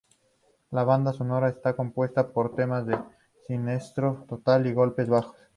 La 0.71 0.83
banda 0.83 1.13
sonora 1.13 1.47
está 1.49 1.75
compuesta 1.75 2.29
por 2.29 2.55
temas 2.55 2.87
de 2.87 2.97
"Siniestro 3.45 4.25
Total" 4.27 4.65
y 4.65 4.73
"Golpes 4.73 5.07
Bajos". 5.07 5.37